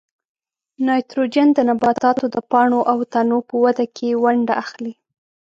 [0.85, 4.93] نایتروجن د نباتاتو د پاڼو او تنو په وده کې ونډه اخلي.